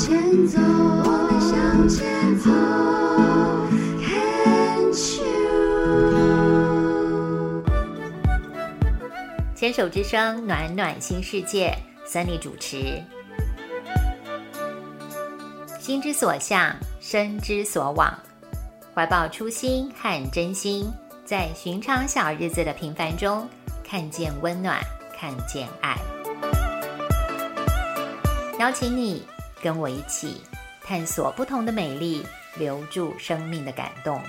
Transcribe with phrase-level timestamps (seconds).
[0.00, 2.50] 前走，我们向前走
[9.54, 11.76] 牵手之声，暖暖新世界
[12.08, 13.02] ，Sunny 主持。
[15.78, 18.18] 心之所向，身之所往，
[18.94, 20.90] 怀抱初心和真心，
[21.26, 23.46] 在寻常小日子的平凡中，
[23.84, 24.80] 看见温暖，
[25.14, 25.94] 看见爱。
[28.58, 29.22] 邀请你
[29.62, 30.40] 跟我一起
[30.82, 32.24] 探索不同的美丽，
[32.56, 34.20] 留住生命的感动。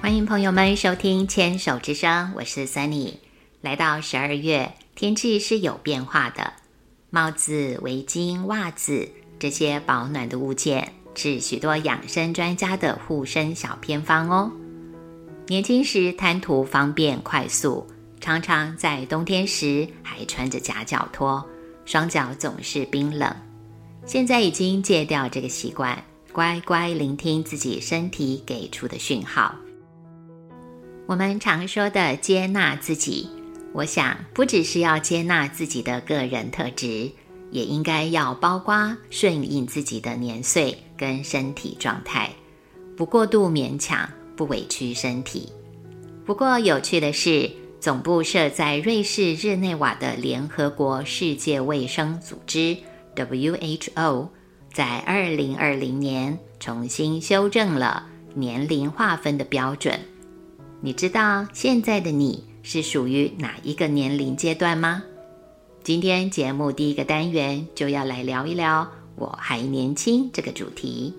[0.00, 3.14] 欢迎朋友们收听《牵手之声》，我是 Sunny。
[3.62, 6.52] 来到十二月，天气是有变化的，
[7.10, 9.08] 帽子、围巾、袜子
[9.38, 14.50] 这些保暖的物件，是许多养生专家的护身小偏方哦。
[15.52, 17.86] 年轻时贪图方便快速，
[18.22, 21.46] 常常在冬天时还穿着夹脚拖，
[21.84, 23.30] 双脚总是冰冷。
[24.06, 29.54] 现在已经戒掉这个习惯，乖乖聆听自己身体给出的讯号。
[31.04, 33.28] 我们常说的接纳自己，
[33.74, 37.10] 我想不只是要接纳自己的个人特质，
[37.50, 42.30] 也应该要包括顺应自己的年岁跟身体状态，
[42.96, 44.08] 不过度勉强。
[44.36, 45.48] 不委屈身体。
[46.24, 52.76] 不过有趣的是，总部设在瑞士日内瓦的联合国世界卫生组织
[53.16, 54.28] （WHO）
[54.72, 59.98] 在2020年重新修正了年龄划分的标准。
[60.80, 65.02] 你知道现在的你是属于哪一个年龄阶段吗？
[65.82, 71.12] 今天节目第一个单元就要来聊一聊“我还年轻”这个主题。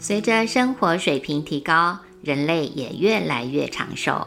[0.00, 4.26] 随着生活水平提高，人类也越来越长寿。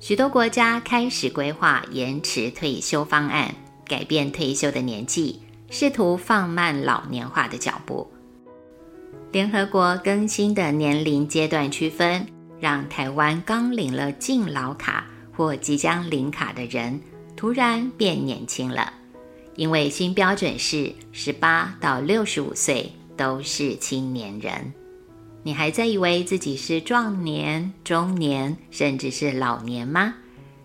[0.00, 3.54] 许多国家开始规划延迟退休方案，
[3.86, 5.40] 改变退休的年纪，
[5.70, 8.10] 试图放慢老年化的脚步。
[9.30, 12.26] 联合国更新的年龄阶段区分，
[12.58, 17.00] 让台湾刚领了敬老卡或即将领卡的人
[17.36, 18.92] 突然变年轻了，
[19.54, 24.72] 因为新标准是十八到六十五岁都是青年人。
[25.44, 30.14] 你还在以为自己是壮年、中年，甚至是老年吗？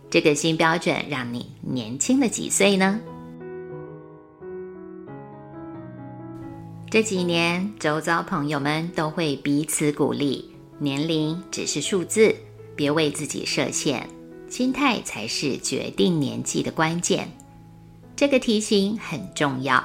[0.10, 3.00] 这个新标准让你年轻了几岁呢？
[6.90, 12.34] 这几年，周遭朋友们都会彼此鼓励：年龄只是数字，
[12.76, 14.08] 别为自己设限，
[14.48, 17.28] 心态才是决定年纪的关键。
[18.16, 19.84] 这个提醒很重要，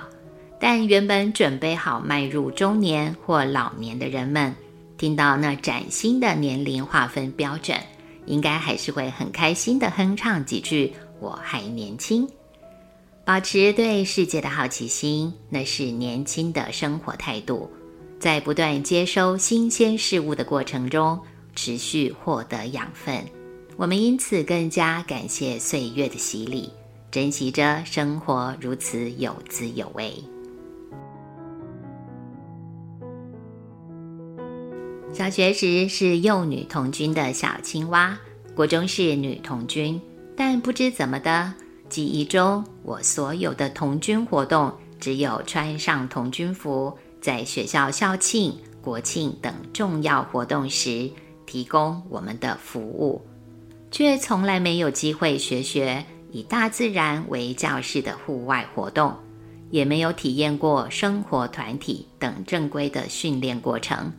[0.61, 4.55] 但原本准备好迈入中年或老年的人们。
[4.97, 7.77] 听到那崭新的年龄划分标准，
[8.27, 12.29] 应该还是会很开心的哼唱几句“我还年轻”。
[13.25, 17.71] 保持对世界的好奇心，那是年轻的生活态度。
[18.19, 21.19] 在不断接收新鲜事物的过程中，
[21.57, 23.25] 持续获得养分。
[23.77, 26.71] 我们因此更加感谢岁月的洗礼，
[27.11, 30.15] 珍惜着生活如此有滋有味。
[35.13, 38.19] 小学时是幼女童军的小青蛙，
[38.55, 40.01] 国中是女童军，
[40.35, 41.53] 但不知怎么的，
[41.91, 51.11] 记忆中我所有的童军活动，只有穿上童军服，在学校校庆、国庆等重要活动时
[51.45, 53.21] 提供我们的服务，
[53.91, 59.15] 却从来没有机会学学以大自然为教室的户外活动，
[59.69, 64.11] 也没有体验过生活团体等正规的训练过程。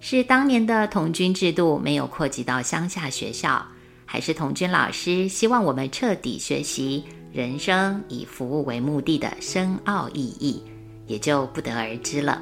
[0.00, 3.66] 是当年的童军制度没有扩及到乡下学校，
[4.06, 10.62] 还是童军老师希望我们彻底学习人生以服务为目的的深奥意义，
[11.06, 12.40] 也就不得而知了。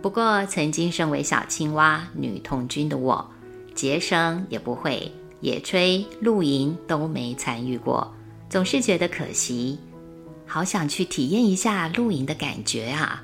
[0.00, 3.30] 不过，曾经身为小青蛙女童军的我，
[3.74, 8.10] 结绳也不会，野炊、露营都没参与过，
[8.48, 9.78] 总是觉得可惜，
[10.46, 13.22] 好想去体验一下露营的感觉啊！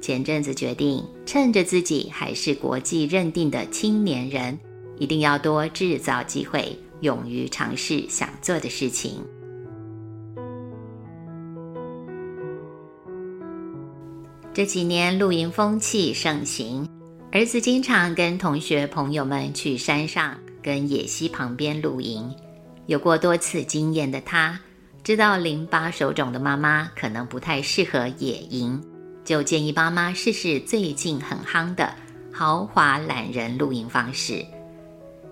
[0.00, 4.58] 前阵子决定，趁着自己还是国际认定的青年人，
[4.98, 9.22] 一定要多制造机会，勇于尝试想做的事情。
[14.52, 16.84] 这几年露营风气盛行，
[17.30, 22.28] 儿子经常跟同学朋友们去山上跟野溪旁边露营。
[22.86, 24.58] 有过多次经验的他，
[25.04, 28.82] 知道淋巴手肿的妈妈可能不太适合野营。
[29.30, 31.94] 就建议爸妈试试最近很夯的
[32.32, 34.44] 豪华懒人露营方式。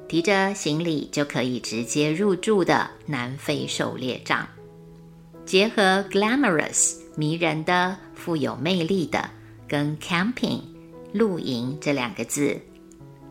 [0.07, 4.47] 提着行李就可以直接入住的南非狩猎帐。
[5.45, 9.29] 结合 glamorous 迷人的、富有魅力的，
[9.67, 10.61] 跟 camping
[11.13, 12.57] 露营这两个字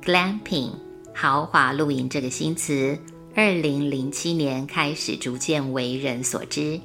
[0.04, 0.72] ，glamping
[1.16, 3.00] 豪华露营这个新词，
[3.34, 6.78] 二零零七年开始逐渐为人所知，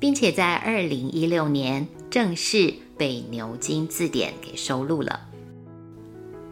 [0.00, 5.20] 并且在二零一六年正式被牛津字典给收录了。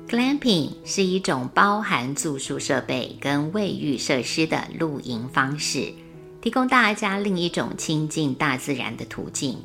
[0.09, 5.93] glamping 是一种包含住宿设备跟卫浴设施的露营方式。
[6.41, 9.59] 提供大家另一种亲近大自然的途径。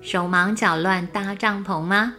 [0.00, 2.14] 手忙脚乱搭帐篷吗？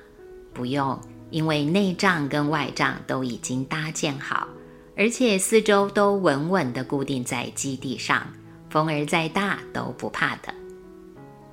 [0.53, 0.97] 不用，
[1.29, 4.47] 因为内帐跟外帐都已经搭建好，
[4.95, 8.25] 而且四周都稳稳地固定在基地上，
[8.69, 10.53] 风儿再大都不怕的。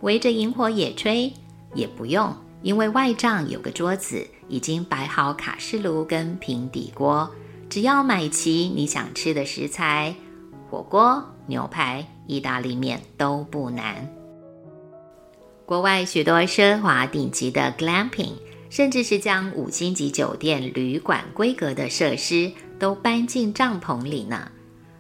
[0.02, 1.32] 围着萤火野炊
[1.74, 7.30] 也不用，因为外帐有个桌子，已经摆好卡式炉跟平底锅，
[7.68, 10.14] 只要买齐你想吃的食材，
[10.70, 12.06] 火锅、牛排。
[12.28, 14.06] 意大利面都不难。
[15.64, 18.34] 国外许多奢华顶级的 glamping，
[18.68, 24.46] 甚至是将五星级酒店旅馆规格的设施都搬进帐篷里呢。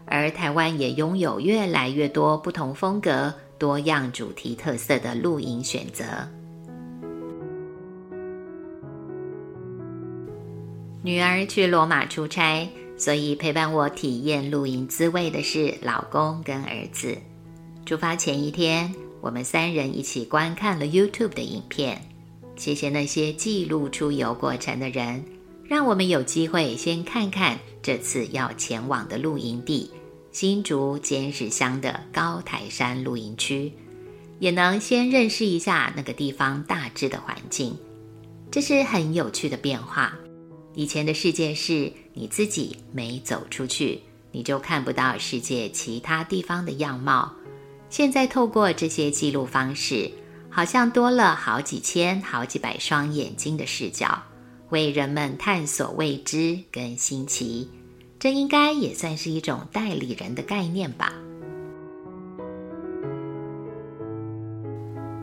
[0.06, 6.04] 而台湾也拥有越来越多不同风格、多样主题特色的露营选择。
[11.02, 12.68] 女儿去罗马出差。
[13.00, 17.16] 所以陪伴我体验露营滋味的是老公跟儿子。
[17.86, 22.02] 出发前一天，我们三人一起观看了 YouTube 的影片。
[22.56, 25.24] 谢谢那些记录出游过程的人，
[25.64, 29.88] 让我们有机会先看看这次要前往的露营地——
[30.32, 33.72] 新竹尖石乡的高台山露营区，
[34.40, 37.78] 也能先认识一下那个地方大致的环境。
[38.50, 40.18] 这是很有趣的变化。
[40.78, 47.32] 以前的世界是你自己没走出去，你就看不到世界其他地方的样貌。
[47.90, 50.08] 现在透过这些记录方式，
[50.48, 54.22] 好像多了好几千、好几百双眼睛的视角，
[54.68, 57.68] 为人们探索未知跟新奇。
[58.20, 61.12] 这应该也算是一种代理人的概念吧。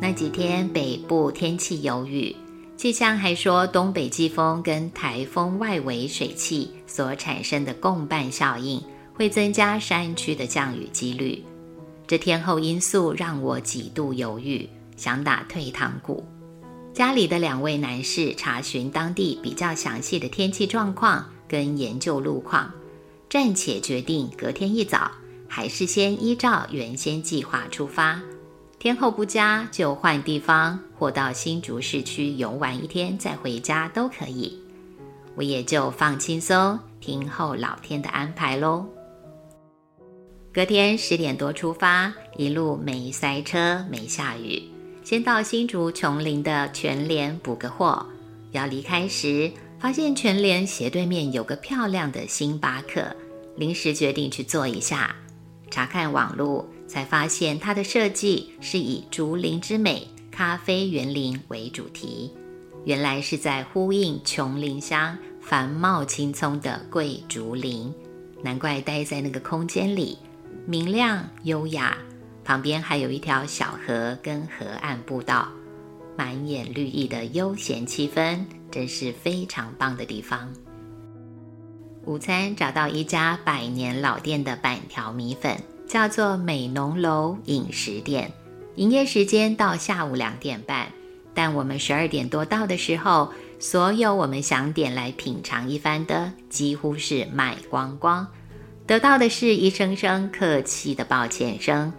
[0.02, 2.36] 那几天北部天气有雨。
[2.86, 8.80] 气象还说，东北季风跟台风外围水汽所产生的共伴效应，
[9.16, 11.44] 会增加山区的降雨几率。
[12.06, 16.24] 这天后因素让我几度犹豫，想打退堂鼓。
[16.94, 22.72] 家里的两位男士查询当地比较详细的天气状况跟研究路况，
[23.28, 25.10] 暂且决定隔天一早
[25.48, 28.22] 还是先依照原先计划出发。
[28.86, 34.56] 天候不佳就换地方，或到新竹市区游玩一天再回家都可以。
[35.34, 38.86] 我也就放轻松，听候老天的安排喽。
[40.54, 44.62] 隔天十点多出发，一路没塞车，没下雨。
[45.04, 48.06] 先到新竹琼林的全联补个货。
[48.52, 53.04] 要离开时，发现全联斜对面有个漂亮的星巴克，
[53.56, 55.16] 临时决定去坐一下。
[55.72, 56.64] 查看网路。
[56.88, 62.32] 才发现它的设计是以竹林之美、咖啡园林为主题，
[62.86, 67.94] 原来是在呼应琼林乡繁茂青葱的桂竹林，
[68.44, 70.18] 难怪待在那个空间里，
[70.66, 71.98] 明亮优雅，
[72.44, 75.48] 旁边还有一条小河跟河岸步道，
[76.18, 78.40] 满眼绿意的悠闲气氛，
[78.72, 80.52] 真是非常棒的地方。
[82.06, 85.58] 午餐找到一家百年老店的板条米粉。
[85.96, 88.30] 叫做美浓楼饮食店，
[88.76, 90.90] 营业时间到下午两点半，
[91.34, 98.28] 但我们十二点多到的时候，所有我们想点来品尝一番的几乎是卖光光，
[98.86, 101.94] 得到的是一声声客气的抱歉声。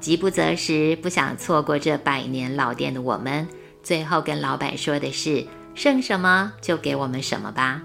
[0.00, 3.46] 饥不择食，不想错过这百年老店的我们，
[3.84, 7.80] 最后跟老板说的是：剩什么就给我们什么吧。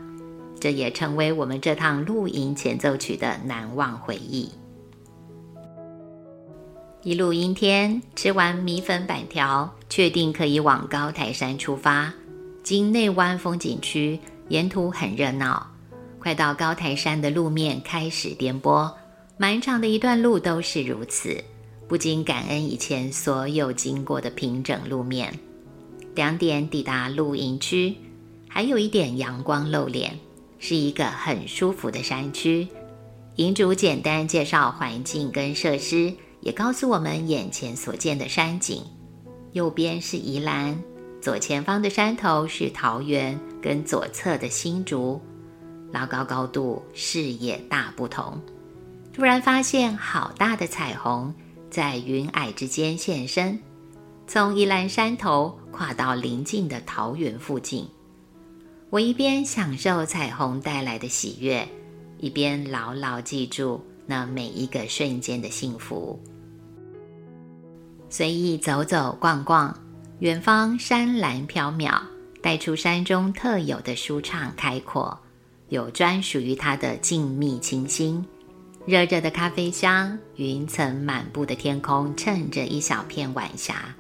[0.60, 4.50] 这也成为我们这趟露营前奏曲的难忘回忆。
[7.06, 12.14] 一路阴天，吃完米粉板条，确定可以往高台山出发。
[12.64, 14.18] 经内湾风景区，
[14.48, 15.68] 沿途很热闹。
[16.18, 18.90] 快到高台山的路面开始颠簸，
[19.36, 21.44] 满长的一段路都是如此，
[21.90, 25.38] 不禁感恩以前所有经过的平整路面。
[26.16, 27.94] 两点抵达露营区，
[28.48, 30.18] 还有一点阳光露脸，
[30.58, 32.66] 是一个很舒服的山区。
[33.36, 36.14] 营主简单介绍环境跟设施。
[36.44, 38.84] 也告诉我们眼前所见的山景，
[39.54, 40.78] 右边是宜兰，
[41.22, 45.22] 左前方的山头是桃园，跟左侧的新竹。
[45.94, 48.42] 老高高度，视野大不同。
[49.14, 51.34] 突然发现好大的彩虹
[51.70, 53.58] 在云霭之间现身，
[54.28, 57.88] 从宜兰山头跨到邻近的桃园附近。
[58.90, 61.66] 我一边享受彩虹带来的喜悦，
[62.18, 66.20] 一边牢牢记住那每一个瞬间的幸福。
[68.16, 69.76] 随意走走逛逛，
[70.20, 72.00] 远方山岚飘渺，
[72.44, 75.20] 带出山中特有的舒畅开阔，
[75.70, 78.24] 有专属于它的静谧清新。
[78.86, 83.96] 热热的咖啡香，云层满布的天空衬着一小片晚霞，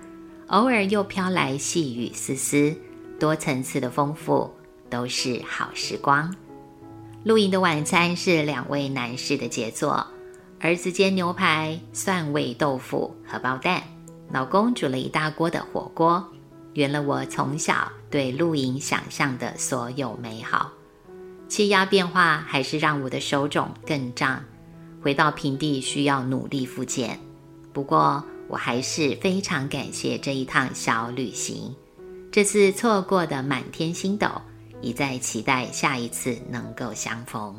[0.46, 2.72] 偶尔又飘来细雨丝丝，
[3.20, 4.48] 多层次的丰富，
[4.92, 6.32] 都是好时光。
[7.24, 10.06] 露营的晚餐是两位男士的杰作：
[10.60, 13.82] 儿子煎牛排、蒜味豆腐、荷包蛋；
[14.34, 16.28] 老公煮了一大锅的火锅，
[16.74, 20.72] 圆了我从小对露营想象的所有美好。
[21.48, 24.44] 气压变化还是让我的手肿更胀。
[25.04, 27.20] 回到平地需要努力复健，
[27.72, 31.76] 不过我还是非常感谢这一趟小旅行。
[32.32, 34.28] 这次错过的满天星斗，
[34.82, 37.56] 已在期待下一次能够相逢。